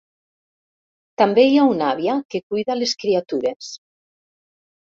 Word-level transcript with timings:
També 1.23 1.43
hi 1.49 1.59
ha 1.59 1.67
una 1.73 1.89
àvia 1.97 2.17
que 2.35 2.43
cuida 2.47 2.79
les 2.81 2.97
criatures. 3.05 3.73